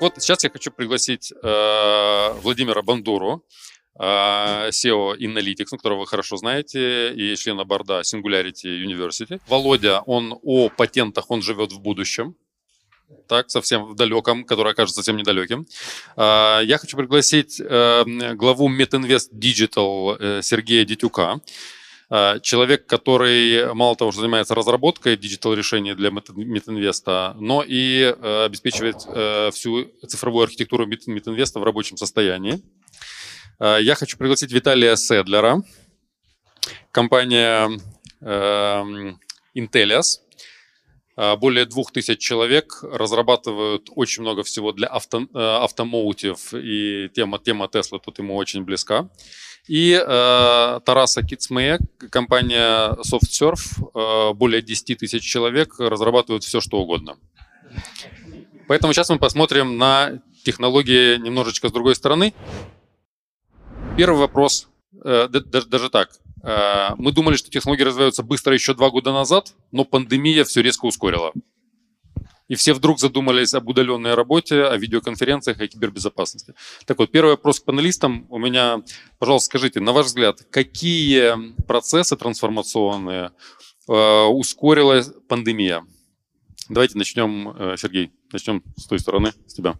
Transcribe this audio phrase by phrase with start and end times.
[0.00, 3.44] Вот сейчас я хочу пригласить э, Владимира Бандуру,
[3.98, 9.38] э, SEO Inalytics, ну, которого вы хорошо знаете, и члена борда Singularity University.
[9.46, 12.34] Володя, он о патентах, он живет в будущем
[13.28, 15.66] так, совсем в далеком, который окажется совсем недалеким.
[16.16, 21.40] Э, я хочу пригласить э, главу MetInvest Digital э, Сергея Дитюка.
[22.10, 28.96] А, человек, который мало того, что занимается разработкой диджитал-решений для Метинвеста, но и э, обеспечивает
[29.06, 32.60] э, всю цифровую архитектуру Метинвеста в рабочем состоянии.
[33.62, 35.62] Я хочу пригласить Виталия Седлера,
[36.92, 37.70] компания
[38.22, 39.20] эм,
[39.54, 40.20] Intellias.
[41.16, 47.38] А, более двух тысяч человек разрабатывают очень много всего для авто, э, автомотив, и тема,
[47.38, 49.10] тема Tesla тут ему очень близка.
[49.68, 51.78] И э, Тараса Кицмея,
[52.10, 57.16] компания SoftSurf, э, более 10 тысяч человек разрабатывают все, что угодно.
[58.66, 62.32] Поэтому сейчас мы посмотрим на технологии немножечко с другой стороны.
[63.96, 64.68] Первый вопрос,
[65.04, 66.10] э, даже, даже так.
[66.42, 70.86] Э, мы думали, что технологии развиваются быстро еще два года назад, но пандемия все резко
[70.86, 71.32] ускорила
[72.50, 76.54] и все вдруг задумались об удаленной работе, о видеоконференциях, о кибербезопасности.
[76.84, 78.82] Так вот, первый вопрос к панелистам у меня.
[79.20, 83.30] Пожалуйста, скажите, на ваш взгляд, какие процессы трансформационные
[83.88, 85.86] э, ускорила пандемия?
[86.68, 89.78] Давайте начнем, э, Сергей, начнем с той стороны, с тебя.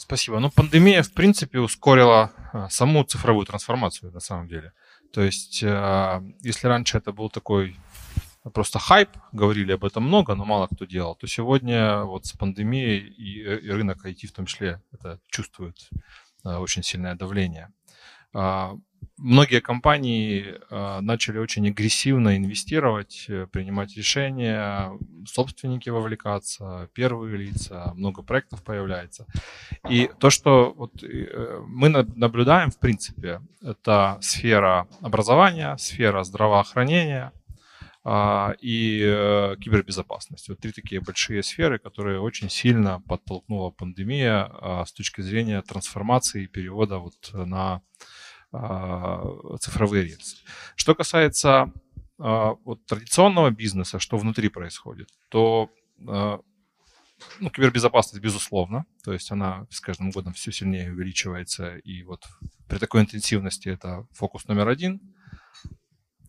[0.00, 0.40] Спасибо.
[0.40, 4.72] Ну, пандемия, в принципе, ускорила э, саму цифровую трансформацию, на самом деле.
[5.12, 7.76] То есть, если раньше это был такой
[8.50, 12.98] просто хайп, говорили об этом много, но мало кто делал, то сегодня вот с пандемией
[12.98, 15.90] и, и рынок IT в том числе это чувствует
[16.44, 17.72] а, очень сильное давление.
[18.34, 18.74] А,
[19.18, 28.22] многие компании а, начали очень агрессивно инвестировать, э, принимать решения, собственники вовлекаться, первые лица, много
[28.22, 29.26] проектов появляется.
[29.88, 37.32] И то, что вот э, мы наблюдаем, в принципе, это сфера образования, сфера здравоохранения,
[38.04, 40.48] и э, кибербезопасность.
[40.48, 46.44] Вот три такие большие сферы, которые очень сильно подтолкнула пандемия а, с точки зрения трансформации
[46.44, 47.80] и перевода вот на
[48.50, 50.36] а, цифровые рельсы.
[50.74, 51.72] Что касается
[52.18, 60.10] вот, традиционного бизнеса, что внутри происходит, то ну, кибербезопасность, безусловно, то есть она с каждым
[60.10, 62.24] годом все сильнее увеличивается, и вот
[62.68, 65.00] при такой интенсивности это фокус номер один–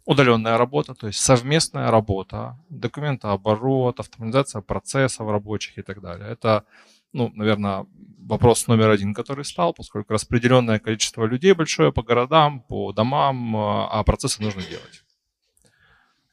[0.06, 6.30] удаленная работа, то есть совместная работа, документооборот, автоматизация процессов рабочих и так далее.
[6.30, 6.66] Это,
[7.14, 7.86] ну, наверное,
[8.20, 14.04] вопрос номер один, который стал, поскольку распределенное количество людей большое по городам, по домам, а
[14.04, 15.04] процессы нужно делать.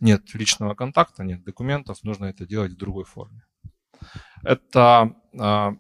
[0.00, 3.44] Нет личного контакта, нет документов, нужно это делать в другой форме.
[4.42, 5.72] Это э,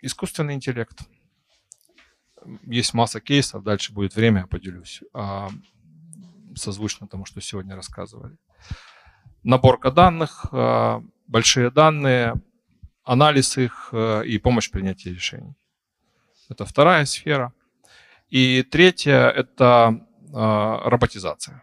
[0.00, 0.98] искусственный интеллект.
[2.62, 5.02] Есть масса кейсов, дальше будет время, я поделюсь.
[6.58, 8.36] Созвучно тому, что сегодня рассказывали.
[9.44, 12.34] Наборка данных, э, большие данные,
[13.04, 15.54] анализ их э, и помощь в принятии решений.
[16.48, 17.52] Это вторая сфера.
[18.28, 20.00] И третья– это
[20.34, 21.62] э, роботизация.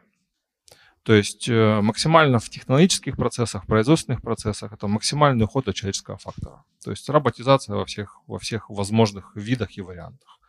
[1.04, 6.64] То есть максимально в технологических процессах, производственных процессах это максимальный уход от человеческого фактора.
[6.84, 10.40] То есть роботизация во всех, во всех возможных видах и вариантах.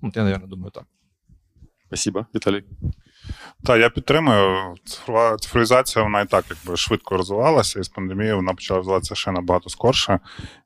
[0.00, 0.86] Вот я, наверное, думаю так.
[1.90, 2.64] Спасибо, Віталій.
[3.64, 4.74] Так, я підтримую.
[4.84, 9.32] Цифрова цифровізація вона і так якби швидко розвивалася, і з пандемією вона почала розвиватися ще
[9.32, 10.18] набагато скорше.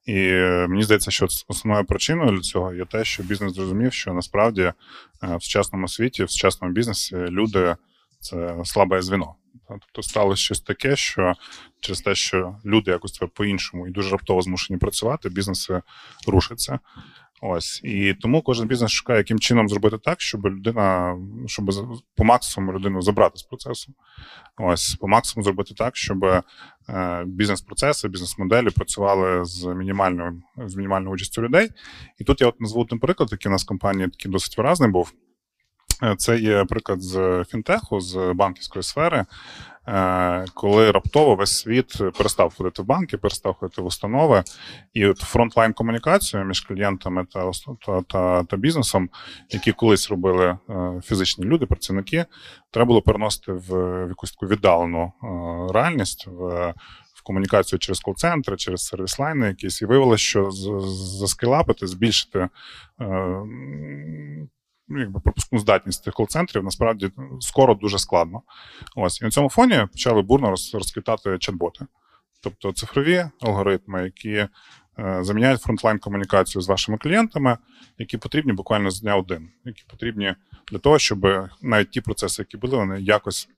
[0.06, 4.12] І е, мені здається, що основною причиною для цього є те, що бізнес зрозумів, що
[4.12, 4.74] насправді е,
[5.22, 7.76] в сучасному світі, в сучасному бізнесі люди
[8.20, 9.34] це слабе звіно.
[9.68, 11.34] Тобто сталося щось таке, що
[11.80, 15.82] через те, що люди якось по-іншому і дуже раптово змушені працювати, бізнеси
[16.26, 16.78] рушаться.
[17.46, 21.16] Ось і тому кожен бізнес шукає, яким чином зробити так, щоб людина,
[21.46, 21.70] щоб
[22.16, 23.92] по максимуму людину забрати з процесу.
[24.56, 26.42] Ось по максимуму зробити так, щоб е,
[27.26, 31.68] бізнес-процеси, бізнес-моделі працювали з мінімальною з мінімальною участю людей.
[32.18, 34.90] І тут я от назву один приклад, який у нас в компанії такий досить виразний
[34.90, 35.12] був.
[36.02, 39.24] Е, це є приклад з фінтеху, з банківської сфери,
[39.88, 44.42] е, коли раптово весь світ перестав ходити в банки, перестав ходити в установи,
[44.94, 47.50] і от frontline комунікацію між клієнтами та
[47.86, 49.08] та, та, та бізнесом,
[49.50, 52.24] які колись робили е, фізичні люди, працівники,
[52.70, 55.12] треба було переносити в, в якусь таку віддалену
[55.74, 56.26] реальність.
[56.26, 60.50] в Комунікацію через кол-центри, через сервіс-лайни якісь, і виявилося, що
[61.20, 62.48] заскилапити, збільшити
[64.88, 67.10] ну, якби пропускну здатність тих кол-центрів насправді
[67.40, 68.42] скоро дуже складно.
[68.96, 71.86] Ось і на цьому фоні почали бурно розквітати чат-боти.
[72.40, 74.48] Тобто цифрові алгоритми, які е,
[75.20, 77.58] заміняють frontline комунікацію з вашими клієнтами,
[77.98, 80.34] які потрібні буквально з дня один, які потрібні
[80.72, 83.48] для того, щоб навіть ті процеси, які були, вони якось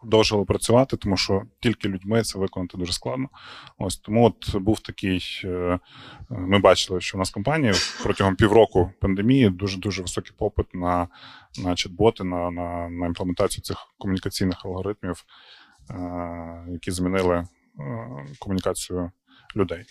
[0.00, 3.28] продовжували працювати, тому що тільки людьми це виконати дуже складно.
[3.78, 5.40] Ось тому от був такий.
[5.44, 5.78] е,
[6.30, 11.08] Ми бачили, що в нас компанії протягом півроку пандемії дуже дуже високий попит на,
[11.64, 15.24] на чат-боти, на, на, на імплементацію цих комунікаційних алгоритмів,
[15.90, 17.46] е, які змінили е,
[18.38, 19.10] комунікацію
[19.56, 19.84] людей.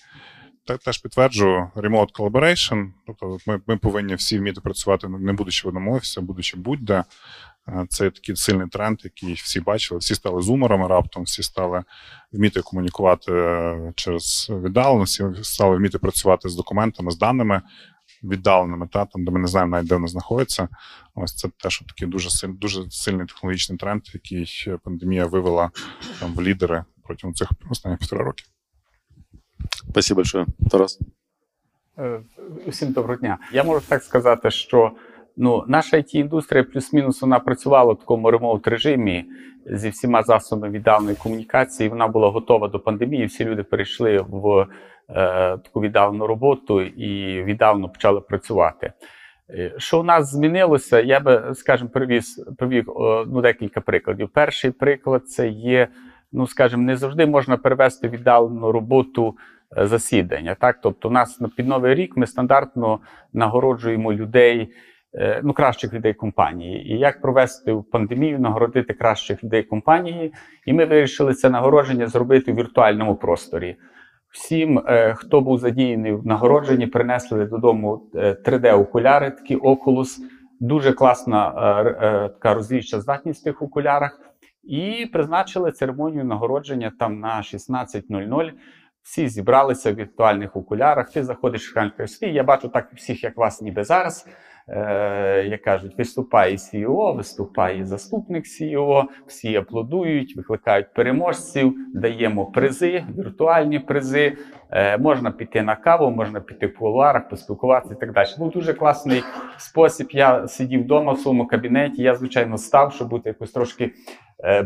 [0.68, 2.92] Те- Теж підтверджую remote collaboration.
[3.08, 7.04] Тобто ми, ми повинні всі вміти працювати, не будучи в одному офісі, а будучи будь-де.
[7.68, 10.00] Е, Це такий сильний тренд, який всі бачили.
[10.00, 11.84] Всі стали зумерами раптом, всі стали
[12.32, 17.62] вміти комунікувати е, через віддалено, всі стали вміти працювати з документами, з даними
[18.24, 20.68] віддаленими, та, там, де ми не знаємо навіть, де вони знаходяться.
[21.16, 25.72] Ось це теж такий дуже, силь- дуже сильний технологічний тренд, який пандемія вивела
[26.20, 28.48] там, в лідери протягом цих останніх півтора років.
[29.90, 30.46] Спасибо большое.
[30.72, 31.00] Тарас.
[31.98, 32.22] Е,
[32.66, 33.38] Усім доброго дня.
[33.54, 34.92] Я можу так сказати, що
[35.38, 39.26] ну, наша it індустрія плюс-мінус вона працювала в такому ремоут режимі
[39.66, 41.90] зі всіма засобами віддаленої комунікації.
[41.90, 43.26] Вона була готова до пандемії.
[43.26, 44.66] Всі люди перейшли в е,
[45.58, 48.94] таку віддалену роботу і віддалено почали працювати.
[49.50, 51.00] Е, Що у нас змінилося?
[51.00, 54.30] Я би, скажімо, привіз, привів е, ну, декілька прикладів.
[54.30, 55.88] Перший приклад це є,
[56.32, 59.36] ну скажімо, не завжди можна перевести віддалену роботу
[59.78, 60.56] е, засідання.
[60.56, 63.00] Так, тобто, у нас на під новий рік ми стандартно
[63.34, 64.74] нагороджуємо людей,
[65.44, 66.94] ну кращих людей компанії.
[66.94, 70.34] І як провести в пандемію, нагородити кращих людей компанії.
[70.66, 73.76] І ми вирішили це нагородження зробити в віртуальному просторі.
[74.32, 80.18] Всім, е, хто був задіяний в нагородженні, принесли додому 3D-окуляри, такі Oculus.
[80.60, 84.20] Дуже класна е, е, така розліччя здатність в тих окулярах.
[84.64, 88.52] І призначили церемонію нагородження там на 16.00.
[89.02, 91.12] Всі зібралися в віртуальних окулярах.
[91.12, 92.28] Ти заходиш в храм красоти.
[92.28, 94.28] Я бачу так всіх, як вас, ніби зараз.
[94.70, 103.80] Е, як кажуть, виступає CEO, виступає заступник CEO, всі аплодують, викликають переможців, даємо призи, віртуальні
[103.80, 104.38] призи.
[104.72, 108.28] Е, можна піти на каву, можна піти в кулуарах, поспілкуватися і так далі.
[108.38, 109.24] Був дуже класний
[109.58, 110.08] спосіб.
[110.12, 112.04] Я сидів вдома в своєму кабінеті.
[112.04, 113.92] Я, звичайно, став, щоб бути якось трошки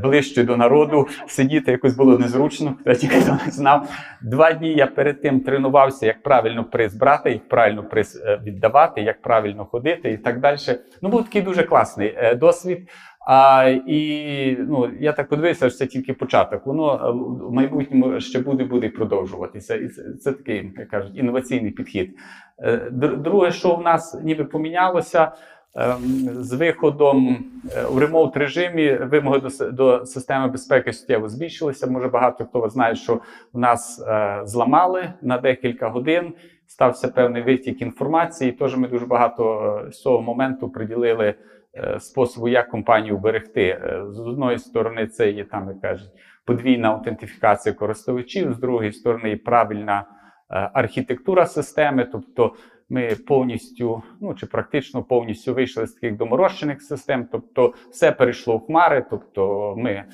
[0.04, 1.08] ближче до народу.
[1.28, 3.90] Сидіти якось було незручно, хто ніхто не знав.
[4.22, 9.02] Два дні я перед тим тренувався, як правильно приз брати, як правильно приз е, віддавати,
[9.02, 10.58] як правильно ходити і так далі.
[11.02, 12.90] Ну, був такий дуже класний е, досвід.
[13.28, 16.66] А, і ну, я так подивився, що це тільки початок.
[16.66, 17.12] Воно е,
[17.48, 19.76] в майбутньому ще буде, буде продовжуватися.
[19.76, 22.16] І це, це такий, як кажуть, інноваційний підхід.
[22.60, 25.32] Е, Друге, що в нас ніби помінялося.
[25.76, 26.00] Ем,
[26.44, 27.38] З виходом
[27.76, 31.88] е, в ремоут режимі вимоги до, до системи безпеки суттєво збільшилися.
[31.88, 33.22] Може, багато хто знає, що
[33.54, 36.34] в нас е, зламали на декілька годин.
[36.68, 38.52] Стався певний витік інформації.
[38.52, 41.36] Тож ми дуже багато е, з цього моменту приділили
[41.76, 43.64] е, способу, як компанію вберегти.
[43.64, 46.12] Е, З одної сторони, це є там, як кажуть,
[46.46, 52.54] подвійна аутентифікація користувачів, з другої сторони, правильна е, архітектура системи, тобто.
[52.92, 57.28] Ми повністю, ну чи практично повністю вийшли з таких доморощених систем.
[57.32, 59.06] Тобто, все перейшло в хмари.
[59.10, 60.06] Тобто, ми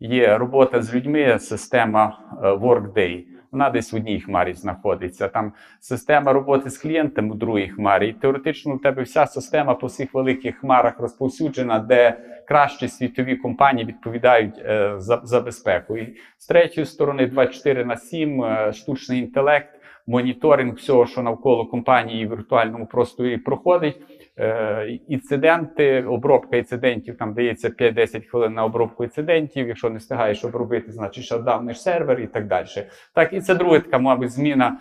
[0.00, 3.24] є робота з людьми, система е, Workday.
[3.52, 5.28] Вона десь в одній хмарі знаходиться.
[5.28, 8.08] Там система роботи з клієнтами в другій хмарі.
[8.08, 13.86] І теоретично у тебе вся система по всіх великих хмарах розповсюджена, де кращі світові компанії
[13.86, 15.96] відповідають е, за, за безпеку.
[15.96, 19.75] І з третьої сторони, 24 на 7, е, штучний інтелект,
[20.06, 24.00] моніторинг всього, що навколо компанії в віртуальному просторі проходить.
[24.38, 29.68] Е, інциденти, обробка інцидентів, там дається 5-10 хвилин на обробку інцидентів.
[29.68, 32.66] Якщо не встигаєш обробити, значить шатдауниш сервер і так далі.
[33.14, 34.78] Так, і це друга така, мабуть, зміна,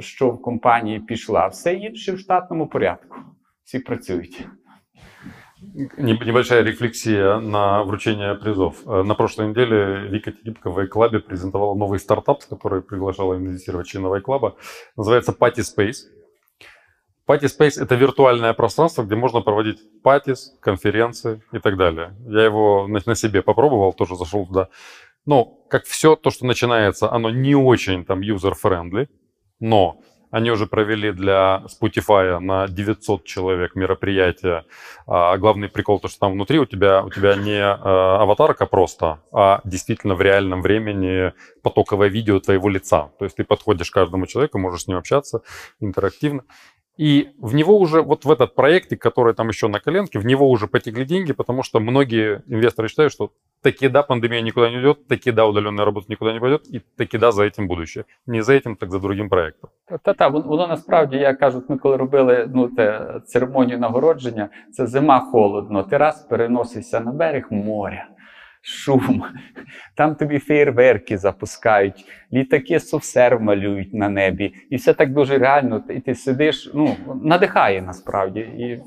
[0.00, 1.46] що в компанії пішла.
[1.46, 3.16] Все інше в штатному порядку.
[3.64, 4.46] Всі працюють.
[5.74, 8.76] Не- Небольшая рефлексия на вручение призов.
[8.86, 13.86] Э, На прошлой неделе Вика Тигибко в iClub презентовала новый стартап, с который приглашала инвестировать
[13.86, 14.54] членов iClub.
[14.96, 16.08] Называется Party Space.
[17.28, 22.16] Party Space– это виртуальное пространство, где можно проводить патис, конференции и так далее.
[22.26, 24.68] Я его на, себе попробовал, тоже зашел туда.
[25.24, 29.06] Ну, как все то, что начинается, оно не очень там user-friendly,
[29.60, 30.00] но
[30.32, 34.64] они уже провели для Spotify на 900 человек мероприятие.
[35.06, 39.20] А главный прикол то, что там внутри у тебя, у тебя не э, аватарка просто,
[39.30, 43.10] а действительно в реальном времени потоковое видео твоего лица.
[43.18, 45.42] То есть ты подходишь к каждому человеку, можешь с ним общаться
[45.80, 46.44] интерактивно.
[46.98, 50.50] И в него уже, вот в этот проект, который там еще на коленке, в него
[50.50, 53.32] уже потекли деньги, потому что многие инвесторы считают, что
[53.62, 57.18] таки да, пандемия никуда не уйдет, таки да, удаленная работа никуда не пойдет, и таки
[57.18, 58.04] да, за этим будущее.
[58.26, 59.70] Не за этим, так за другим проектом.
[60.02, 65.82] Та-та, воно насправді, як кажуть, ми коли робили ну, те, церемонію нагородження, це зима холодно,
[65.82, 68.08] ти раз переносишся на берег моря.
[68.64, 69.24] Шум,
[69.94, 75.84] там тобі феєрверки запускають, літаки совсер малюють на небі, і все так дуже реально.
[75.90, 78.40] І ти сидиш, ну, надихає насправді.
[78.40, 78.80] І,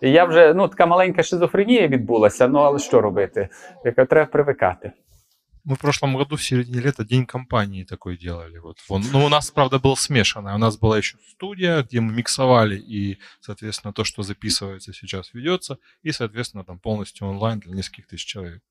[0.00, 3.48] і я вже ну, така маленька шизофренія відбулася, ну але що робити?
[3.84, 4.92] Яка треба привикати.
[5.64, 8.58] Мы в прошлом году в середине лета день компании такой делали.
[8.58, 8.76] Вот.
[8.86, 9.02] Вон.
[9.12, 10.54] Ну, у нас, правда, был смешанный.
[10.54, 15.78] У нас была еще студия, где мы миксовали, и, соответственно, то, что записывается сейчас, ведется,
[16.02, 18.62] и, соответственно, там полностью онлайн для нескольких тысяч человек.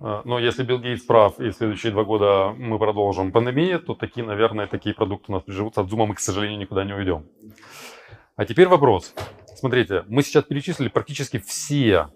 [0.00, 4.26] А, Но если Билл Гейтс прав, и следующие два года мы продолжим пандемию, то такие,
[4.26, 5.80] наверное, такие продукты у нас приживутся.
[5.80, 7.24] От Zoom мы, к сожалению, никуда не уйдем.
[8.36, 9.14] А теперь вопрос.
[9.56, 12.08] Смотрите, мы сейчас перечислили практически все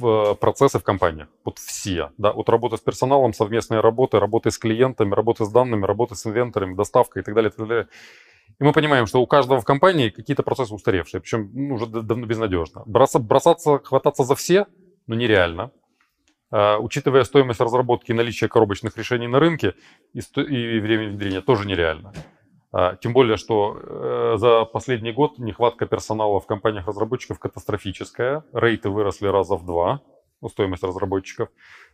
[0.00, 1.28] в- процессы в компаниях.
[1.44, 2.10] Вот все.
[2.18, 2.32] Да?
[2.32, 6.74] Вот работа с персоналом, совместные работы, работы с клиентами, работы с данными, работы с инвенторами,
[6.74, 7.50] доставка и так далее.
[7.50, 7.88] И, так далее.
[8.58, 12.26] и мы понимаем, что у каждого в компании какие-то процессы устаревшие, причем ну, уже давно
[12.26, 12.82] безнадежно.
[12.86, 14.66] Броса- бросаться, хвататься за все,
[15.06, 15.70] ну нереально.
[16.52, 19.74] А, учитывая стоимость разработки и наличие коробочных решений на рынке
[20.14, 22.12] и, сто- и время внедрения, тоже нереально.
[22.71, 28.43] А, Тем более, что э, за последний год нехватка персонала в компаниях разработчиков катастрофическая.
[28.53, 29.99] Рейты выросли раза в два,
[30.41, 31.49] ну, стоимость разработчиков.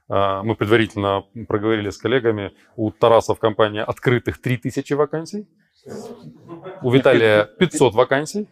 [0.09, 5.47] А, Мы предварительно проговорили с коллегами, у Тараса в компании открытых 3000 вакансий,
[6.81, 8.47] у Виталия 500 вакансий.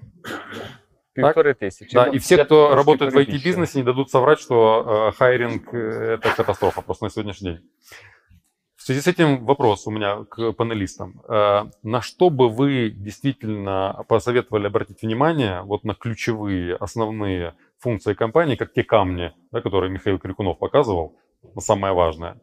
[1.14, 1.94] Півтори тисячі.
[1.94, 3.40] Да, Ну, и все, я кто трошки работает в перебільшую.
[3.40, 7.60] IT-бизнесе, не дадут соврать, что э, хайринг э, это катастрофа просто на сегодняшний день.
[8.85, 11.23] В связи с этим вопрос у меня к панелистам.
[11.27, 18.57] Э, На что бы вы действительно посоветовали обратить внимание вот на ключевые, основные функции компании,
[18.57, 21.17] как те камни, да, которые Михаил Крикунов показывал,
[21.61, 22.43] самое важное,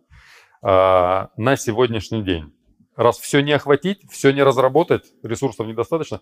[0.64, 2.52] э, на сегодняшний день?
[2.96, 6.22] Раз все не охватить, все не разработать, ресурсов недостаточно,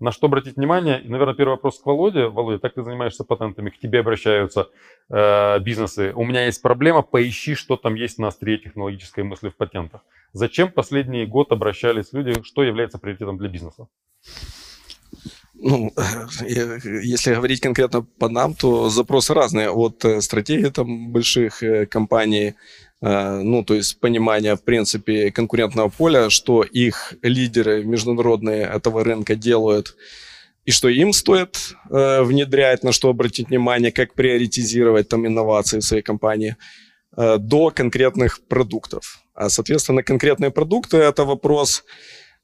[0.00, 1.00] на что обратить внимание?
[1.00, 2.26] И, наверное, первый вопрос к Володе.
[2.26, 4.68] Володя, так ты занимаешься патентами, к тебе обращаются
[5.10, 6.12] э, бизнесы.
[6.14, 10.00] У меня есть проблема, поищи, что там есть на острие технологической мысли в патентах.
[10.32, 13.88] Зачем последний год обращались люди, что является приоритетом для бизнеса?
[15.62, 19.70] Ну, э, если говорить конкретно по нам, то запросы разные.
[19.70, 22.54] От э, стратегии там больших э, компаний,
[23.02, 29.96] ну, то есть понимание, в принципе, конкурентного поля, что их лидеры международные этого рынка делают,
[30.66, 35.84] и что им стоит э, внедрять, на что обратить внимание, как приоритизировать там инновации в
[35.84, 36.56] своей компании,
[37.16, 39.20] э, до конкретных продуктов.
[39.34, 41.84] А, соответственно, конкретные продукты– это вопрос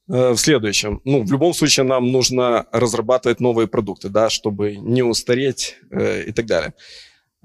[0.09, 1.01] э, в следующем.
[1.05, 6.33] Ну, в любом случае нам нужно разрабатывать новые продукты, да, чтобы не устареть э, и
[6.33, 6.73] так далее.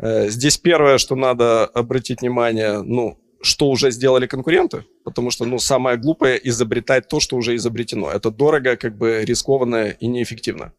[0.01, 5.59] Э, здесь первое, что надо обратить внимание, ну, что уже сделали конкуренты, потому что, ну,
[5.59, 8.11] самое глупое изобретать то, что уже изобретено.
[8.11, 10.73] Это дорого, как бы рискованно и неэффективно.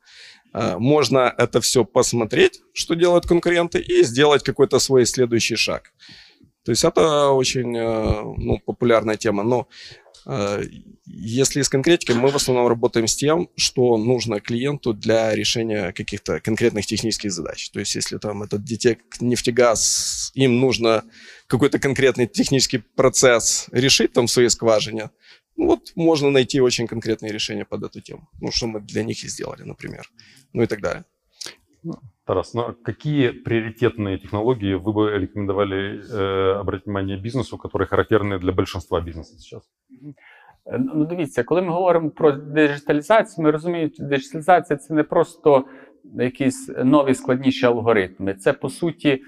[0.53, 5.93] Э, Можно это все посмотреть, что делают конкуренты, и сделать какой-то свой следующий шаг.
[6.65, 9.43] То есть это очень э, ну, популярная тема.
[9.43, 9.69] Но
[10.27, 10.63] э,
[11.07, 16.41] если с конкретикой, мы в основном работаем с тем, что нужно клиенту для решения каких-то
[16.41, 17.71] конкретных технических задач.
[17.71, 21.05] То есть если там этот детект нефтегаз, им нужно
[21.49, 25.11] какой-то конкретный технический процесс решить там в своей скважине,
[25.57, 28.29] ну вот можно найти очень конкретные решения под эту тему.
[28.41, 30.11] Ну, что мы для них и сделали, например.
[30.53, 31.05] Ну и так далее.
[32.26, 38.40] Тарас, ну, а какие приоритетные технологии вы бы рекомендовали э, обратить внимание бизнесу, которые характерны
[38.40, 39.64] для большинства бизнеса сейчас?
[40.66, 45.66] Е, Ну, дивіться, коли ми говоримо про диджиталізацію, ми розуміємо, що диджиталізація це не просто
[46.14, 48.34] якісь нові складніші алгоритми.
[48.34, 49.22] Це по суті е,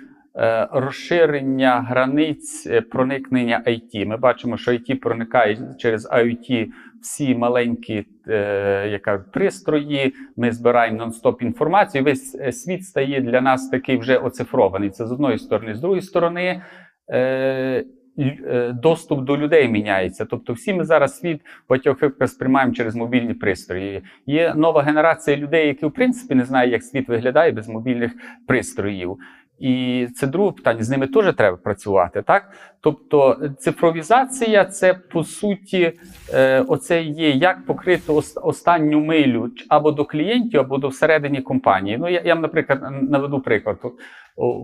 [0.73, 4.07] розширення границь е, проникнення IT.
[4.07, 6.67] Ми бачимо, що IT проникає через IoT
[7.03, 10.15] всі маленькі е, як пристрої.
[10.37, 12.05] Ми збираємо нон-стоп інформацію.
[12.05, 14.91] Весь е, світ стає для нас такий вже оцифрований.
[14.91, 16.63] Це з одної сторони, з другої сторони.
[17.09, 17.85] Е,
[18.19, 20.25] е, доступ до людей міняється.
[20.25, 24.03] Тобто, всі ми зараз світ багатьох сприймаємо через мобільні пристрої.
[24.27, 28.13] Є нова генерація людей, які в принципі не знають, як світ виглядає без мобільних
[28.47, 29.19] пристроїв.
[29.59, 30.83] І це друге питання.
[30.83, 32.23] З ними теж треба працювати.
[32.23, 35.93] Так, тобто, цифровізація це по суті,
[36.35, 41.99] е, оце є як покрити останню милю або до клієнтів, або до всередині компанії.
[41.99, 43.77] Ну я, я наприклад, наведу приклад.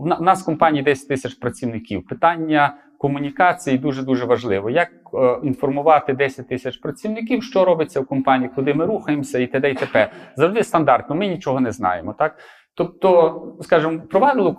[0.05, 2.05] На- нас в компанії 10 тисяч працівників.
[2.07, 4.69] Питання комунікації дуже дуже важливо.
[4.69, 9.71] Як е, інформувати 10 тисяч працівників, що робиться в компанії, куди ми рухаємося, і т.д.
[9.71, 10.11] і т.п.
[10.35, 11.15] Завжди стандартно.
[11.15, 12.15] Ми нічого не знаємо.
[12.19, 12.35] Так,
[12.75, 14.53] тобто, скажімо, провадили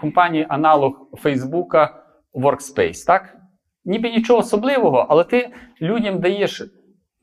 [0.00, 3.36] компанії, аналог Фейсбука Workspace, так?
[3.84, 5.50] Ніби нічого особливого, але ти
[5.82, 6.62] людям даєш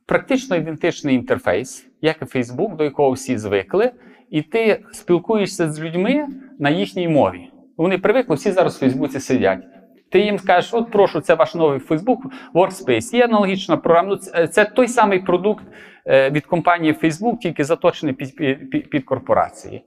[0.06, 3.92] практично ідентичний інтерфейс, як і Facebook, до якого всі звикли,
[4.30, 6.28] і ти спілкуєшся з людьми
[6.60, 7.52] на їхній мові.
[7.78, 9.64] Вони привикли, всі зараз в Фейсбуці сидять.
[10.12, 12.18] Ти їм скажеш, от прошу, це ваш новий Facebook
[12.54, 13.16] Workspace.
[13.16, 14.10] Є аналогічна програма.
[14.10, 15.64] Ну, це, це той самий продукт
[16.08, 18.36] е, від компанії Facebook, тільки заточений під,
[18.70, 19.84] під, під корпорації.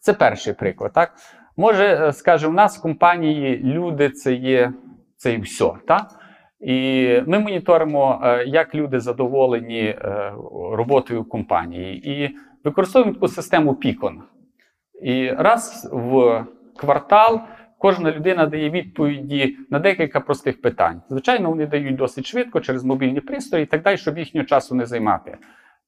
[0.00, 0.92] Це перший приклад.
[0.92, 1.12] Так?
[1.56, 4.72] Може, е, скаже, у нас в компанії люди це є
[5.16, 5.72] це і все.
[5.86, 6.10] Так?
[6.60, 10.32] І ми моніторимо, е, як люди задоволені е,
[10.72, 12.10] роботою компанії.
[12.10, 14.14] І використовуємо таку систему Picon.
[15.02, 16.44] І раз в
[16.76, 17.40] квартал
[17.78, 21.02] кожна людина дає відповіді на декілька простих питань.
[21.08, 24.86] Звичайно, вони дають досить швидко через мобільні пристрої і так далі, щоб їхнього часу не
[24.86, 25.38] займати.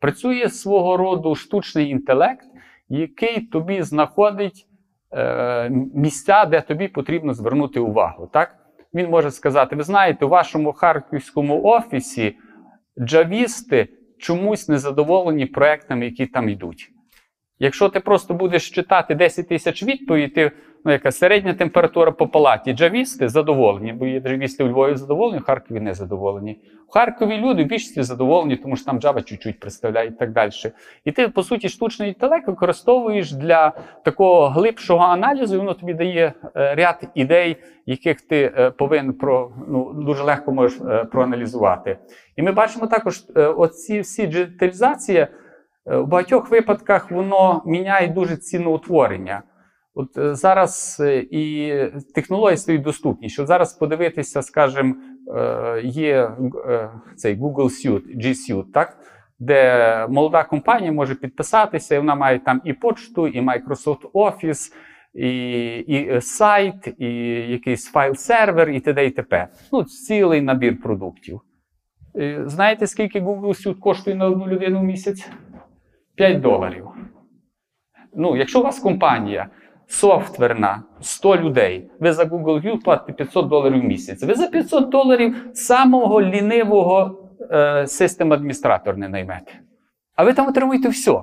[0.01, 2.47] Працює свого роду штучний інтелект,
[2.88, 4.67] який тобі знаходить
[5.12, 8.31] е, місця, де тобі потрібно звернути увагу.
[8.33, 8.57] Так?
[8.95, 12.37] Він може сказати: ви знаєте, у вашому харківському офісі
[13.00, 13.88] джавісти
[14.19, 16.91] чомусь незадоволені проектами, які там йдуть.
[17.59, 20.53] Якщо ти просто будеш читати 10 тисяч відповідей, ти,
[20.85, 25.45] ну, яка середня температура по палаті, джавісти задоволені, бо є джавісти у Львові задоволені, в
[25.45, 26.61] Харкові не задоволені.
[26.88, 30.50] В Харкові люди в більшості задоволені, тому що там Java чуть-чуть представляє і так далі.
[31.05, 33.73] І ти, по суті, штучний інтелект використовуєш для
[34.05, 39.53] такого глибшого аналізу, і воно тобі дає е, ряд ідей, яких ти е, повинен про,
[39.69, 41.99] ну, дуже легко можеш е, проаналізувати.
[42.37, 45.26] І ми бачимо також оці всі джиталізації.
[45.87, 49.43] Е, У багатьох випадках воно міняє дуже ціноутворення.
[49.95, 51.75] От е, зараз е, і
[52.15, 53.43] технології стають доступніші.
[53.43, 54.95] От зараз подивитися, скажімо,
[55.37, 56.31] е, є
[57.17, 58.99] цей Google Suite, G Suite, так?
[59.39, 64.73] де молода компанія може підписатися, і вона має там і почту, і Microsoft Office,
[65.15, 67.07] і, і сайт, і
[67.51, 69.07] якийсь файл-сервер, і т.д.
[69.07, 69.49] і т.п.
[69.73, 71.41] Ну, цілий набір продуктів.
[72.45, 75.31] Знаєте, скільки Google Suite коштує на одну людину в місяць?
[76.15, 76.89] 5 доларів.
[78.15, 79.49] Ну, якщо у вас компанія
[79.95, 84.23] софтверна, 100 людей, ви за Google View платите 500 доларів в місяць.
[84.23, 89.52] Ви за 500 доларів самого лінивого е, систем адміністратор не наймете.
[90.17, 91.21] А ви там отримуєте все.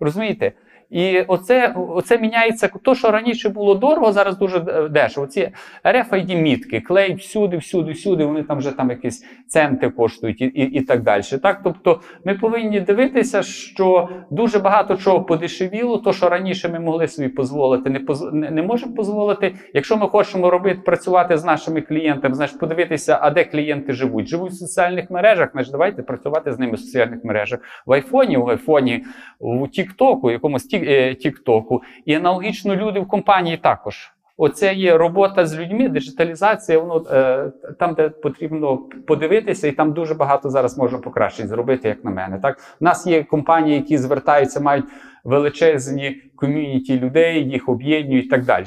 [0.00, 0.52] Розумієте?
[0.90, 2.70] І оце, оце міняється.
[2.82, 5.26] То, що раніше було дорого, зараз дуже дешево.
[5.26, 5.50] Ці
[5.84, 10.62] RFID мітки, клей всюди, всюди, всюди, вони там вже там якісь центи коштують і, і,
[10.62, 11.22] і так далі.
[11.42, 11.60] Так?
[11.64, 17.28] Тобто ми повинні дивитися, що дуже багато чого подешевіло, то, що раніше ми могли собі
[17.28, 19.54] дозволити, не, поз- не, не можемо дозволити.
[19.74, 24.28] Якщо ми хочемо робити, працювати з нашими клієнтами, значить подивитися, а де клієнти живуть.
[24.28, 27.60] Живуть в соціальних мережах, значить давайте працювати з ними в соціальних мережах.
[27.86, 29.04] В айфоні, в айфоні,
[29.40, 30.77] в Тіктоку, якомусь е,
[31.14, 31.82] Тіктоку.
[32.04, 34.12] І аналогічно люди в компанії також.
[34.40, 40.14] Оце є робота з людьми, диджиталізація, воно е, там, де потрібно подивитися, і там дуже
[40.14, 42.38] багато зараз можна покращень зробити, як на мене.
[42.38, 44.84] Так, у нас є компанії, які звертаються, мають
[45.24, 48.64] величезні ком'юніті людей, їх об'єднують і так далі.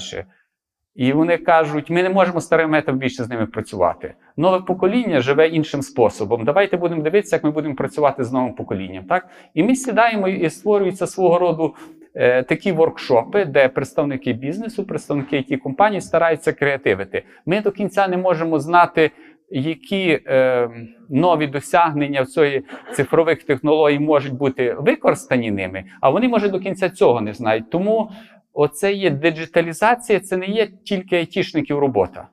[0.96, 4.14] І вони кажуть, ми не можемо старим методом більше з ними працювати.
[4.38, 6.46] Нове покоління живе іншим способом.
[6.46, 9.04] Давайте будемо дивитися, як ми будемо працювати з новим поколінням.
[9.04, 9.28] Так?
[9.54, 12.01] І ми сідаємо і створюються свого роду е,
[12.48, 17.24] такі воркшопи, де представники бізнесу, представники IT компаній стараються креативити.
[17.46, 19.12] Ми до кінця не можемо знати,
[19.52, 20.70] які е,
[21.10, 26.90] нові досягнення в цієї цифрових технологій можуть бути використані ними, а вони, може, до кінця
[26.90, 27.70] цього не знають.
[27.70, 28.12] Тому
[28.54, 32.28] оце є диджиталізація, це не є тільки айтішників робота.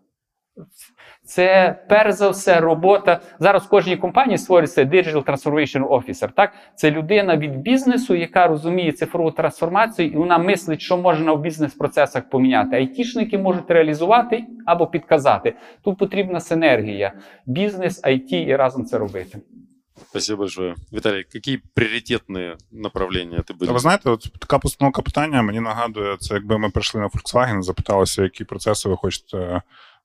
[1.29, 3.21] Це перш за все робота.
[3.38, 6.29] Зараз в кожній компанії створюється Digital Transformation Officer.
[6.37, 6.53] Так?
[6.75, 12.31] Це людина від бізнесу, яка розуміє цифрову трансформацію, і вона мислить, що можна в бізнес-процесах
[12.31, 12.77] поміняти.
[12.77, 15.55] Айтішники можуть реалізувати або підказати.
[15.85, 17.12] Тут потрібна синергія.
[17.47, 19.38] Бізнес, IT і разом це робити.
[20.11, 20.75] Спасибо большое.
[20.91, 23.73] Виталий, какие приоритетные направления ты Та будешь?
[23.73, 28.23] ви знаєте, от така постановка питання мені нагадує, це якби ми прийшли на Volkswagen, запиталися,
[28.23, 29.62] які процеси ви хочете е,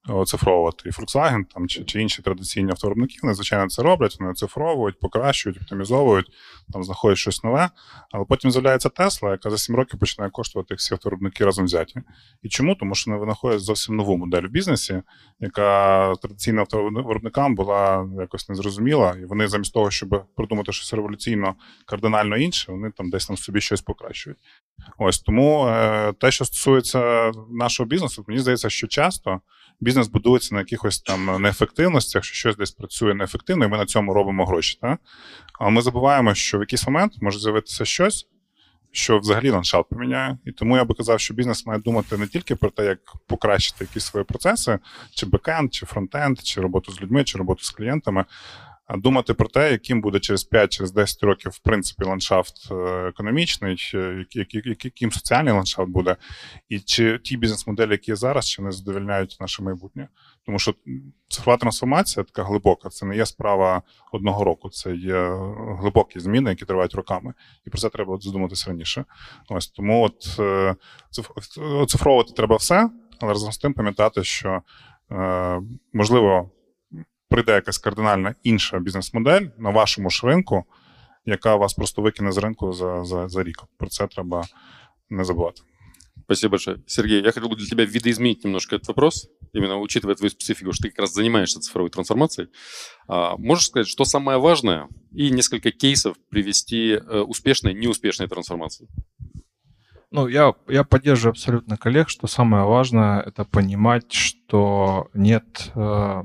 [0.07, 0.89] оцифровувати.
[0.89, 5.61] І Volkswagen там, чи, чи інші традиційні автовиробники, вони, звичайно, це роблять, вони оцифровують, покращують,
[5.61, 6.31] оптимізовують,
[6.73, 7.69] там знаходять щось нове.
[8.11, 12.01] Але потім з'являється Tesla, яка за 7 років починає коштувати всі автовиробники разом взяті.
[12.41, 12.75] І чому?
[12.75, 15.01] Тому що вони винаходять зовсім нову модель в бізнесі,
[15.39, 22.37] яка традиційним автовиробникам була якось незрозуміла, і вони замість того, щоб придумати щось революційно кардинально
[22.37, 24.39] інше, вони там десь там собі щось покращують.
[24.97, 29.41] Ось тому е, те, що стосується нашого бізнесу, мені здається, що часто
[29.79, 34.13] бізнес будується на якихось там неефективностях, що щось десь працює неефективно, і ми на цьому
[34.13, 34.77] робимо гроші.
[34.81, 34.97] Та?
[35.59, 38.27] Але ми забуваємо, що в якийсь момент може з'явитися щось,
[38.91, 40.37] що взагалі ландшафт поміняє.
[40.45, 43.83] І тому я би казав, що бізнес має думати не тільки про те, як покращити
[43.83, 44.79] якісь свої процеси,
[45.15, 48.25] чи бекенд, чи фронтенд, чи роботу з людьми, чи роботу з клієнтами,
[48.72, 52.75] а думати про те, яким буде через 5-10 через років, в принципі, ландшафт е,
[53.09, 53.77] економічний,
[54.83, 56.15] яким соціальний ландшафт буде,
[56.69, 60.07] і чи ті бізнес-моделі, які є зараз, чи не задовільняють наше майбутнє.
[60.45, 60.73] Тому що
[61.27, 65.37] цифрова трансформація така глибока, це не є справа одного року, це є
[65.79, 67.33] глибокі зміни, які тривають роками.
[67.67, 69.05] І про це треба задуматися раніше.
[69.49, 70.75] Ось тому от е,
[71.59, 74.61] оцифровувати треба все, але разом з тим пам'ятати, що
[75.11, 75.61] е,
[75.93, 76.51] можливо
[77.32, 80.64] прийде якась кардинальна інша бізнес-модель на вашому ж ринку,
[81.26, 83.62] яка вас просто викине з ринку за, за, за рік.
[83.78, 84.44] Про це треба
[85.10, 85.62] не забувати.
[86.28, 86.82] Спасибо большое.
[86.86, 90.82] Сергей, я хотел бы для тебя видоизменить немножко этот вопрос, именно учитывая твою специфику, что
[90.82, 92.48] ты как раз занимаешься цифровой трансформацией.
[93.06, 98.88] А, можешь сказать, что самое важное, и несколько кейсов привести э, успешной, неуспешной трансформации?
[100.10, 106.22] Ну, я, я поддерживаю абсолютно коллег, что самое важное — это понимать, что нет э,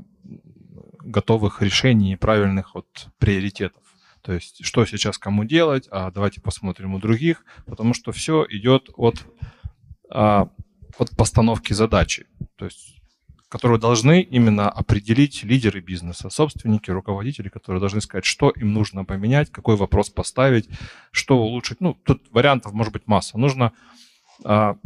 [1.01, 3.83] готовых решений и правильных вот приоритетов.
[4.21, 8.89] То есть, что сейчас кому делать, а давайте посмотрим у других, потому что все идет
[8.95, 9.25] от,
[10.09, 10.49] а,
[10.97, 12.97] от постановки задачи, то есть,
[13.47, 19.51] которую должны именно определить лидеры бизнеса, собственники, руководители, которые должны сказать, что им нужно поменять,
[19.51, 20.69] какой вопрос поставить,
[21.11, 21.81] что улучшить.
[21.81, 23.39] Ну, тут вариантов может быть масса.
[23.39, 23.73] Нужно
[24.43, 24.77] а,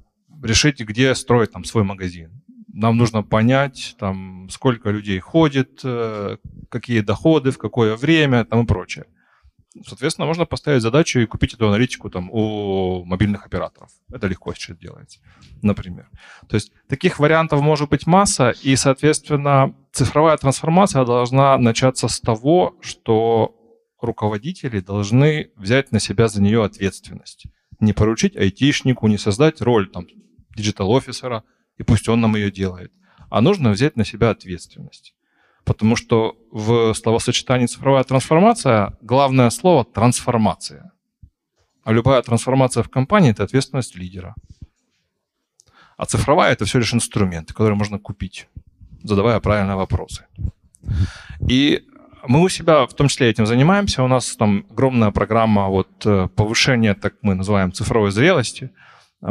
[0.42, 2.43] решить, где строить там свой магазин
[2.74, 6.38] нам нужно понять, там, сколько людей ходит, э,
[6.70, 9.06] какие доходы, в какое время там, и прочее.
[9.88, 13.90] Соответственно, можно поставить задачу и купить эту аналитику там, у мобильных операторов.
[14.12, 15.20] Это легко сейчас делается,
[15.62, 16.10] например.
[16.48, 22.76] То есть таких вариантов может быть масса, и, соответственно, цифровая трансформация должна начаться с того,
[22.82, 23.56] что
[24.00, 27.46] руководители должны взять на себя за нее ответственность.
[27.80, 30.06] Не поручить айтишнику, не создать роль там,
[30.56, 31.44] digital officer а,
[31.78, 32.92] и пусть он нам ее делает.
[33.30, 35.16] А нужно взять на себя ответственность.
[35.66, 40.92] Потому что в словосочетании цифровая трансформация главное слово трансформация.
[41.84, 44.36] А любая трансформация в компании это ответственность лидера.
[45.98, 48.48] А цифровая это все лишь инструмент, который можно купить,
[49.04, 50.26] задавая правильные вопросы.
[51.50, 51.88] И
[52.28, 54.04] мы у себя в том числе этим занимаемся.
[54.04, 58.72] У нас там огромная программа вот э, повышения, так мы называем, цифровой зрелости–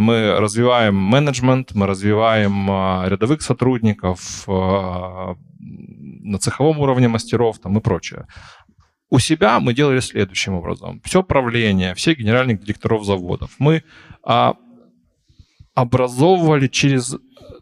[0.00, 7.80] мы развиваем менеджмент, мы развиваем а, рядовых сотрудников а, на цеховом уровне мастеров там, и
[7.80, 8.26] прочее.
[9.10, 11.02] У себя мы делали следующим образом.
[11.04, 13.82] Все правление, все генеральных директоров заводов мы
[14.22, 14.54] а,
[15.74, 17.16] образовывали через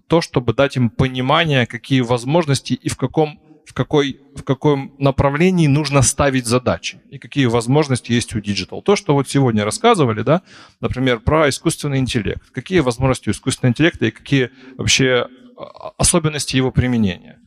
[0.07, 3.41] то, чтобы дать им понимание, какие возможности и в каком
[3.71, 8.83] в, какой, в каком направлении нужно ставить задачи и какие возможности есть у Digital.
[8.83, 10.43] То, что вот сегодня рассказывали, да,
[10.81, 12.43] например, про искусственный интеллект.
[12.51, 17.39] Какие возможности у искусственного интеллекта и какие вообще а, особенности его применения.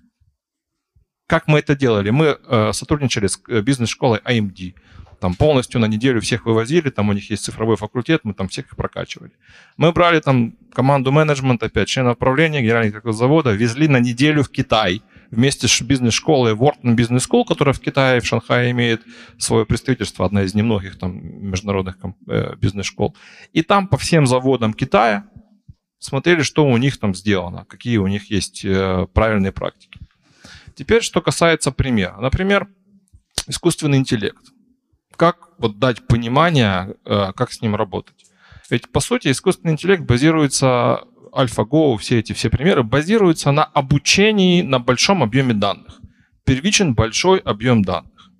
[1.27, 2.09] Как мы это делали?
[2.09, 4.75] Мы э, сотрудничали с э, бизнес-школой AMD.
[5.19, 8.67] Там полностью на неделю всех вывозили, там у них есть цифровой факультет, мы там всех
[8.67, 9.33] их прокачивали.
[9.75, 15.01] Мы брали там команду менеджмента, опять членов правления, генерального завода, везли на неделю в Китай–
[15.33, 19.01] вместе с бизнес-школой Wharton Business School, которая в Китае, в Шанхае имеет
[19.37, 21.19] свое представительство, одна из немногих там
[21.49, 23.15] международных э, бизнес-школ.
[23.51, 25.25] И там по всем заводам Китая
[25.99, 29.99] смотрели, что у них там сделано, какие у них есть э, правильные практики.
[30.75, 32.17] Теперь, что касается примера.
[32.19, 32.67] Например,
[33.47, 34.43] искусственный интеллект.
[35.15, 38.25] Как вот дать понимание, э, как с ним работать?
[38.69, 41.03] Ведь, по сути, искусственный интеллект базируется
[41.35, 45.99] AlphaGo, все эти все примеры базируются на обучении на большом объеме данных.
[46.45, 48.31] Первичен большой объем данных.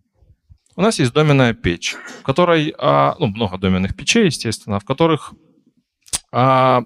[0.75, 5.33] У нас есть доменная печь, в которой, а, ну, много доменных печей, естественно, в которых
[6.31, 6.83] а,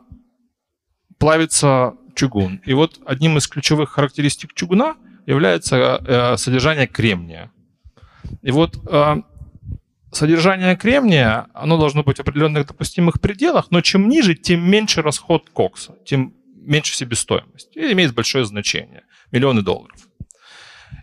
[1.18, 2.62] плавится чугун.
[2.66, 7.52] И вот одним из ключевых характеристик чугуна является а, содержание кремния.
[8.42, 9.22] И вот а,
[10.12, 15.50] содержание кремния, оно должно быть в определенных допустимых пределах, но чем ниже, тем меньше расход
[15.52, 17.76] кокса, тем меньше себестоимость.
[17.76, 19.04] И имеет большое значение.
[19.32, 19.98] Миллионы долларов.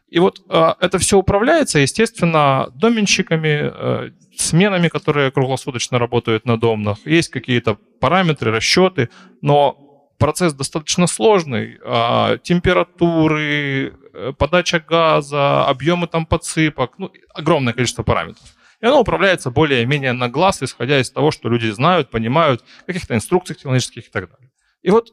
[0.09, 6.99] И вот э, это все управляется, естественно, доменщиками, э, сменами, которые круглосуточно работают на домнах.
[7.05, 9.09] Есть какие-то параметры, расчеты,
[9.43, 9.77] но
[10.19, 11.79] процесс достаточно сложный.
[11.85, 13.95] Э, температуры,
[14.39, 18.45] подача газа, объемы там подсыпок, ну, огромное количество параметров.
[18.85, 23.57] И оно управляется более-менее на глаз, исходя из того, что люди знают, понимают, каких-то инструкций
[23.57, 24.51] технологических и так далее.
[24.83, 25.11] И вот,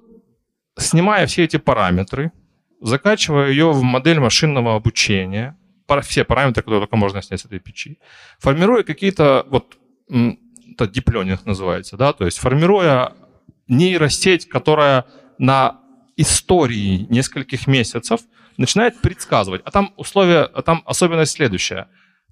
[0.78, 2.34] снимая все эти параметры,
[2.82, 5.58] закачиваю ее в модель машинного обучения,
[6.02, 7.98] все параметры, которые только можно снять с этой печи,
[8.40, 9.78] формируя какие-то, вот,
[10.10, 13.14] это диплёнинг называется, да, то есть формируя
[13.70, 15.06] нейросеть, которая
[15.38, 15.80] на
[16.18, 18.20] истории нескольких месяцев
[18.58, 19.62] начинает предсказывать.
[19.64, 21.88] А там условия, а там особенность следующая.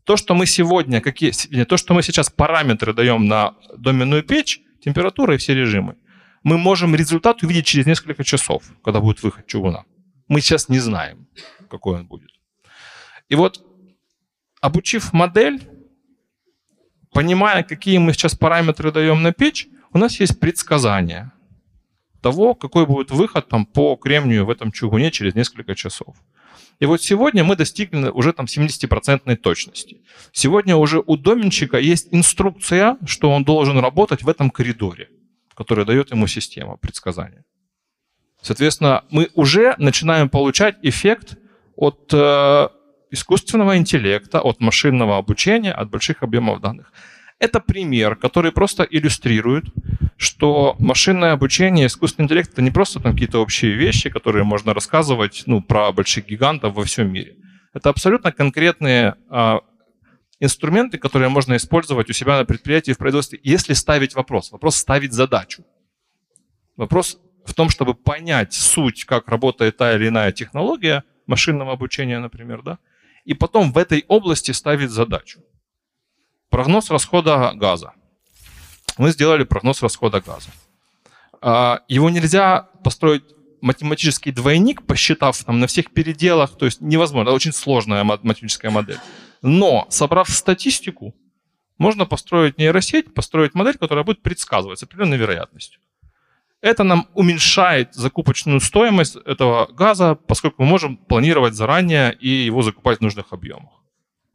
[0.10, 1.32] То, что мы сегодня, какие,
[1.66, 5.98] то, что мы сейчас параметры даем на доменную печь, температура и все режимы,
[6.42, 9.86] мы можем результат увидеть через несколько часов, когда будет выход чугуна.
[10.28, 11.28] Мы сейчас не знаем,
[11.70, 12.32] какой он будет.
[13.30, 13.64] И вот,
[14.62, 15.62] обучив модель,
[17.14, 21.32] понимая, какие мы сейчас параметры даем на печь, у нас есть предсказание
[22.20, 26.16] того, какой будет выход там, по кремнию в этом чугуне через несколько часов.
[26.80, 30.02] И вот сегодня мы достигли уже там 70% точности.
[30.32, 35.10] Сегодня уже у доменщика есть инструкция, что он должен работать в этом коридоре,
[35.56, 37.44] который дает ему система предсказания.
[38.42, 41.38] Соответственно, мы уже начинаем получать эффект
[41.76, 42.70] от э,
[43.12, 46.94] искусственного интеллекта, от машинного обучения, от больших объемов данных.
[47.40, 49.66] Это пример, который просто иллюстрирует,
[50.20, 55.44] что машинное обучение, искусственный интеллект— это не просто там какие-то общие вещи, которые можно рассказывать
[55.46, 57.38] ну, про больших гигантов во всем мире.
[57.74, 59.62] Это абсолютно конкретные а,
[60.42, 64.52] инструменты, которые можно использовать у себя на предприятии, в производстве, если ставить вопрос.
[64.52, 65.64] Вопрос ставить задачу.
[66.76, 72.62] Вопрос в том, чтобы понять суть, как работает та или иная технология машинного обучения, например,
[72.62, 72.80] да,
[73.24, 75.40] и потом в этой области ставить задачу.
[76.50, 77.94] Прогноз расхода газа.
[79.00, 80.50] Мы сделали прогноз расхода газа.
[81.42, 83.24] А, его нельзя построить
[83.62, 89.00] математический двойник, посчитав там на всех переделах, то есть невозможно, это очень сложная математическая модель.
[89.42, 91.16] Но, собрав статистику,
[91.78, 95.80] можно построить нейросеть, построить модель, которая будет предсказывать с определенной вероятностью.
[96.60, 102.98] Это нам уменьшает закупочную стоимость этого газа, поскольку мы можем планировать заранее и его закупать
[102.98, 103.79] в нужных объемах.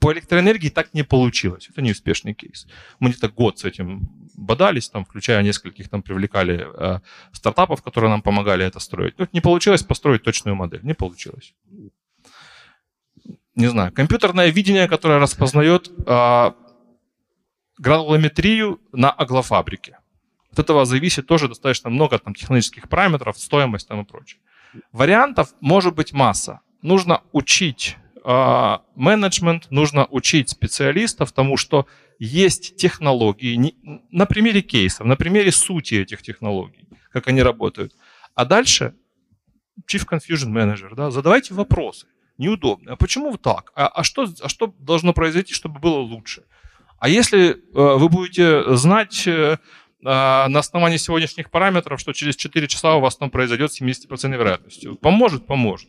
[0.04, 1.70] По электроэнергии так не получилось.
[1.70, 2.66] Это неуспешный кейс.
[3.00, 4.00] Мы где-то год с этим
[4.36, 7.00] бодались, там, включая нескольких, там привлекали э,
[7.32, 9.14] стартапов, которые нам помогали это строить.
[9.16, 10.80] Ну, не получилось построить точную модель.
[10.82, 11.54] Не получилось.
[13.54, 13.92] Не знаю.
[13.92, 16.52] Компьютерное видение, которое распознает э,
[17.78, 20.00] гранулометрию на аглофабрике.
[20.52, 24.42] От этого зависит тоже достаточно много там, технологических параметров, стоимость там, и прочее.
[24.92, 26.60] Вариантов может быть масса.
[26.82, 31.86] Нужно учить э, менеджмент, нужно учить специалистов тому, что
[32.18, 33.74] есть технологии,
[34.10, 37.92] на примере кейсов, на примере сути этих технологий, как они работают.
[38.34, 38.94] А дальше
[39.90, 42.06] Chief Confusion Manager, да, задавайте вопросы
[42.38, 42.92] неудобно.
[42.92, 43.72] А почему так?
[43.74, 46.44] А, а, что, а что должно произойти, чтобы было лучше?
[46.98, 49.58] А если э, вы будете знать э,
[50.04, 54.30] а, на основании сегодняшних параметров, что через 4 часа у вас там произойдет с 70%
[54.36, 54.96] вероятностью.
[54.96, 55.46] Поможет?
[55.46, 55.88] Поможет.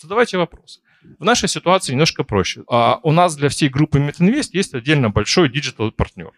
[0.00, 0.80] Задавайте вопросы.
[1.18, 2.64] В нашей ситуации немножко проще.
[2.68, 6.32] А у нас для всей группы Метинвест есть отдельно большой digital партнер.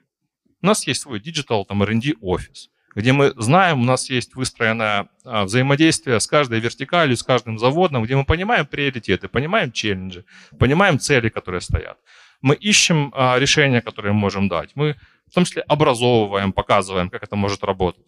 [0.63, 5.09] У нас есть свой digital там R&D офис, где мы знаем, у нас есть выстроенное
[5.25, 10.25] а, взаимодействие с каждой вертикалью, с каждым заводом, где мы понимаем приоритеты, понимаем челленджи,
[10.59, 11.99] понимаем цели, которые стоят.
[12.41, 14.71] Мы ищем а, решения, которые мы можем дать.
[14.75, 14.97] Мы
[15.31, 18.07] в том числе образовываем, показываем, как это может работать.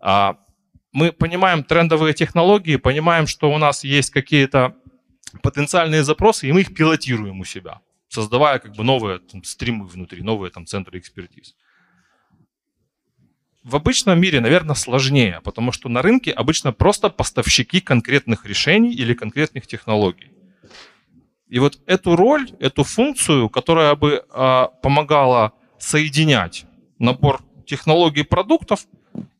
[0.00, 0.36] А,
[0.92, 4.74] мы понимаем трендовые технологии, понимаем, что у нас есть какие-то
[5.42, 10.22] потенциальные запросы, и мы их пилотируем у себя, создавая как бы новые там, стримы внутри,
[10.22, 11.54] новые там центры экспертиз.
[13.62, 19.14] В обычном мире, наверное, сложнее, потому что на рынке обычно просто поставщики конкретных решений или
[19.14, 20.32] конкретных технологий.
[21.48, 26.66] И вот эту роль, эту функцию, которая бы э, помогала соединять
[26.98, 28.86] набор технологий продуктов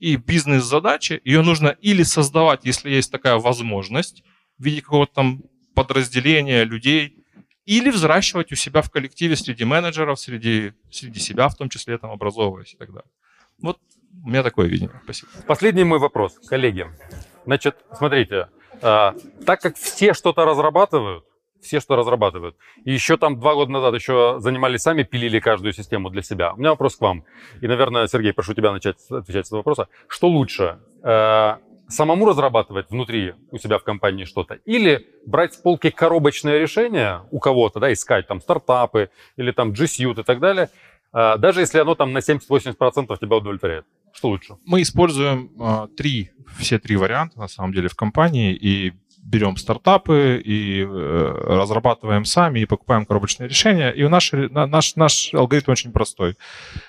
[0.00, 1.20] и бизнес-задачи.
[1.24, 4.22] Ее нужно или создавать, если есть такая возможность,
[4.58, 5.42] в виде какого-то там
[5.74, 7.16] подразделения людей,
[7.66, 12.10] или взращивать у себя в коллективе среди менеджеров, среди, среди себя в том числе, там,
[12.10, 13.10] образовываясь и так далее.
[13.60, 13.78] Вот
[14.22, 15.00] у меня такое видение.
[15.04, 15.30] Спасибо.
[15.46, 16.86] Последний мой вопрос, коллеги.
[17.46, 18.48] Значит, смотрите,
[18.82, 19.12] э,
[19.46, 21.24] так как все что-то разрабатывают,
[21.64, 22.56] все, что разрабатывают.
[22.84, 26.52] И еще там два года назад еще занимались сами, пилили каждую систему для себя.
[26.52, 27.24] У меня вопрос к вам.
[27.62, 29.88] И, наверное, Сергей, прошу тебя начать отвечать с этого вопроса.
[30.06, 30.78] Что лучше?
[31.02, 31.56] Э,
[31.88, 37.38] самому разрабатывать внутри у себя в компании что-то, или брать с полки коробочное решение у
[37.38, 40.70] кого-то, да, искать там стартапы или там G Suite и так далее,
[41.12, 43.84] э, даже если оно там на 70-80% тебя удовлетворяет.
[44.12, 44.56] Что лучше?
[44.64, 48.92] Мы используем э, три, все три варианта на самом деле в компании, и
[49.24, 53.90] берем стартапы и э, разрабатываем сами, и покупаем коробочные решения.
[53.90, 56.36] И наш, наш, наш алгоритм очень простой.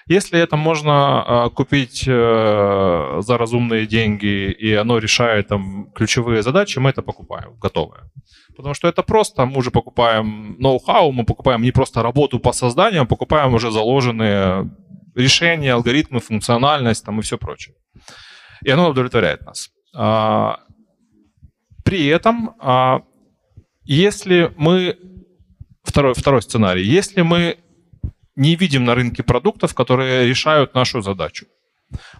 [0.05, 6.79] Если это можно э, купить э, за разумные деньги, и оно решает там ключевые задачи,
[6.79, 8.11] мы это покупаем, готовое.
[8.57, 13.03] Потому что это просто, мы уже покупаем ноу-хау, мы покупаем не просто работу по созданию,
[13.03, 14.69] а покупаем уже заложенные
[15.15, 17.75] решения, алгоритмы, функциональность там, и все прочее.
[18.61, 19.69] И оно удовлетворяет нас.
[21.85, 23.03] При этом, а,
[23.83, 24.97] если мы...
[25.83, 26.83] Второй, второй сценарий.
[26.83, 27.59] Если мы
[28.35, 31.45] не видим на рынке продуктов, которые решают нашу задачу,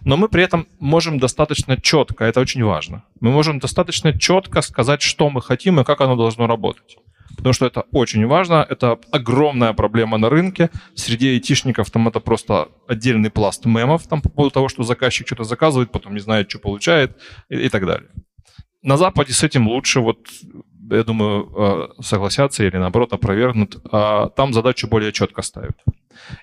[0.02, 5.02] но мы при этом можем достаточно четко, это очень важно, мы можем достаточно четко сказать,
[5.02, 6.96] что мы хотим и как оно должно работать.
[7.36, 10.70] Потому что это очень важно, это огромная проблема на рынке.
[10.94, 15.42] Среди айтишников там это просто отдельный пласт мемов там, по поводу того, что заказчик что-то
[15.42, 17.18] заказывает, потом не знает, что получает
[17.50, 18.08] и, и так далее.
[18.86, 20.18] На Западе с этим лучше, вот
[20.90, 21.50] я думаю,
[21.98, 25.76] э, согласятся или наоборот опровергнут, а там задачу более четко ставят.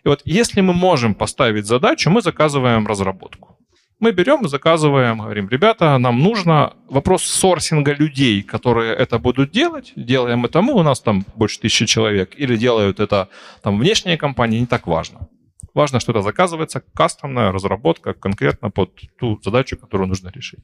[0.04, 3.58] И вот если мы можем поставить задачу, мы заказываем разработку.
[4.00, 9.94] Мы берем и заказываем, говорим, ребята, нам нужно вопрос сорсинга людей, которые это будут делать.
[9.96, 13.30] Делаем это мы, у нас там больше тысячи человек, или делают это
[13.62, 15.30] там внешние компании, не так важно.
[15.74, 20.60] Важно, что это заказывается, кастомная разработка конкретно под ту задачу, которую нужно решить.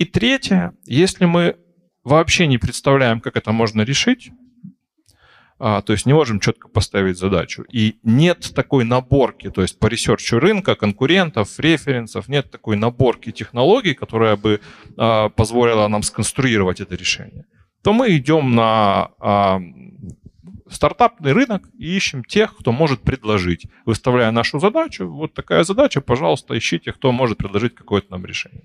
[0.00, 1.56] И третье, если мы
[2.04, 4.30] вообще не представляем, как это можно решить,
[5.58, 7.66] а, то есть не можем четко поставить задачу.
[7.70, 13.30] И нет такой наборки, то есть по research у рынка, конкурентов, референсов, нет такой наборки
[13.30, 14.62] технологий, которая бы
[14.96, 17.44] а, позволила нам сконструировать это решение.
[17.82, 19.60] То мы идем на а,
[20.70, 23.66] стартапный рынок и ищем тех, кто может предложить.
[23.84, 28.64] Выставляя нашу задачу, вот такая задача, пожалуйста, ищите, кто может предложить какое-то нам решение.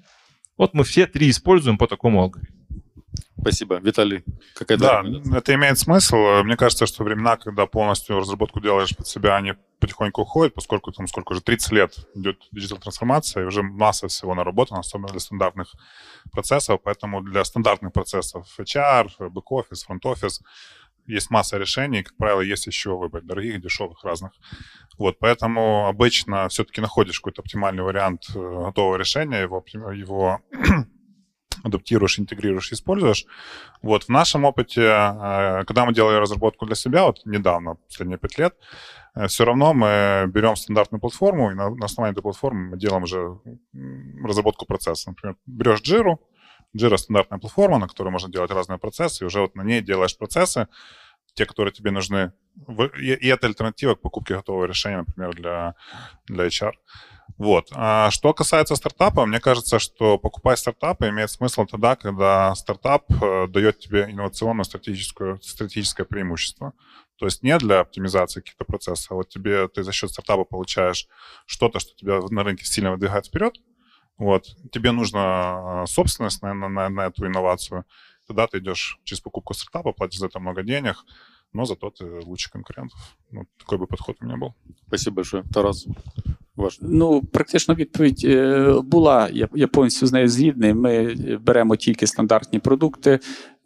[0.58, 2.56] Вот мы все три используем по такому алгоритму.
[3.40, 3.76] Спасибо.
[3.76, 4.24] Виталий,
[4.56, 5.04] какая Да,
[5.36, 6.16] это имеет смысл.
[6.44, 11.06] Мне кажется, что времена, когда полностью разработку делаешь под себя, они потихоньку уходят, поскольку там
[11.08, 15.76] сколько уже, 30 лет идет digital трансформация, и уже масса всего наработана, особенно для стандартных
[16.32, 20.42] процессов, поэтому для стандартных процессов HR, бэк-офис, фронт-офис,
[21.08, 24.32] есть масса решений, как правило, есть еще выбрать дорогих, дешевых, разных.
[24.98, 29.64] Вот, поэтому обычно все-таки находишь какой-то оптимальный вариант э, готового решения, его,
[29.94, 30.40] его
[31.64, 33.26] адаптируешь, интегрируешь, используешь.
[33.82, 38.38] Вот в нашем опыте, э, когда мы делали разработку для себя, вот недавно, последние пять
[38.38, 38.56] лет,
[39.16, 43.04] э, все равно мы берем стандартную платформу, и на, на основании этой платформы мы делаем
[43.04, 43.40] уже
[44.24, 45.10] разработку процесса.
[45.10, 46.18] Например, берешь Jira,
[46.76, 50.18] Jira стандартная платформа, на которой можно делать разные процессы, и уже вот на ней делаешь
[50.18, 50.68] процессы,
[51.34, 52.32] те, которые тебе нужны.
[53.00, 55.76] И это альтернатива к покупке готового решения, например, для,
[56.28, 56.74] для HR.
[57.38, 57.68] Вот.
[57.74, 63.48] А что касается стартапа, мне кажется, что покупать стартапы имеет смысл тогда, когда стартап э,
[63.48, 66.74] дает тебе инновационное стратегическое, стратегическое преимущество.
[67.18, 71.08] То есть не для оптимизации каких-то процессов, а вот тебе ты за счет стартапа получаешь
[71.46, 73.56] что-то, что тебя на рынке сильно выдвигает вперед.
[74.21, 74.57] Вот.
[74.71, 77.85] Тебе нужна э, собственность на, на, на эту инновацию.
[78.27, 81.05] Тогда ты идешь через покупку стартапа, платишь за это много денег,
[81.53, 82.99] но зато ты лучше конкурентов.
[83.33, 84.55] Ну, такой бы подход у меня был.
[84.87, 85.43] Спасибо большое.
[85.53, 85.87] Тарас.
[86.57, 86.79] Ваш.
[86.81, 89.29] Ну, практично відповідь е, була.
[89.33, 90.75] Я я повністю з нею згідний.
[90.75, 93.19] Ми беремо тільки стандартні продукти.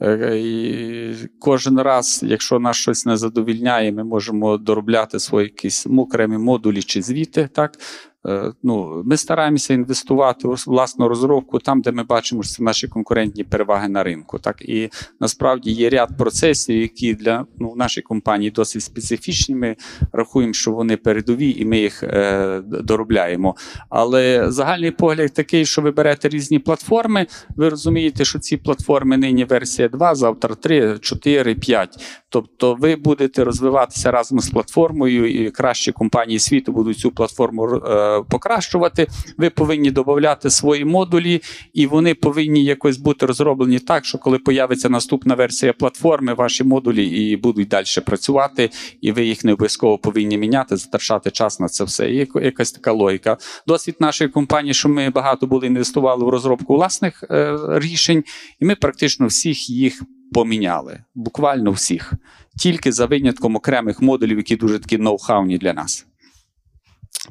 [0.02, 6.38] Е, і Кожен раз, якщо нас щось не задовільняє, ми можемо доробляти свої якісь окремі
[6.38, 7.48] модулі чи звіти.
[7.52, 7.78] Так
[8.17, 8.17] Е,
[8.63, 13.43] ну, Ми стараємося інвестувати у власну розробку там, де ми бачимо, що це наші конкурентні
[13.43, 14.39] переваги на ринку.
[14.39, 14.89] Так І
[15.19, 19.55] насправді є ряд процесів, які для ну, нашої компанії досить специфічні.
[19.55, 19.75] Ми
[20.11, 23.55] рахуємо, що вони передові, і ми їх е, доробляємо.
[23.89, 29.45] Але загальний погляд такий, що ви берете різні платформи, ви розумієте, що ці платформи нині
[29.45, 32.05] версія 2, завтра 3, 4, 5.
[32.29, 38.18] Тобто ви будете розвиватися разом з платформою, і кращі компанії світу будуть цю платформу е,
[38.23, 39.07] покращувати.
[39.37, 41.41] Ви повинні додати свої модулі,
[41.73, 47.05] і вони повинні якось бути розроблені так, що коли появиться наступна версія платформи, ваші модулі
[47.05, 48.69] і будуть далі працювати,
[49.01, 52.11] і ви їх не обов'язково повинні міняти, затрачати час на це все.
[52.11, 53.37] І якась така логіка.
[53.67, 58.23] Досвід нашої компанії, що ми багато були інвестували в розробку власних е, рішень,
[58.59, 60.03] і ми практично всіх їх
[60.33, 61.03] поміняли.
[61.15, 62.13] Буквально всіх.
[62.59, 66.08] Тільки за винятком окремих модулів, які дуже такі ноу-хауні для нас.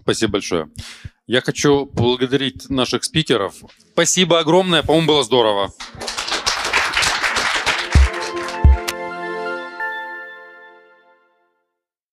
[0.03, 0.71] Спасибо большое.
[1.27, 3.55] Я хочу поблагодарить наших спикеров.
[3.93, 5.73] Спасибо огромное, по-моему, было здорово.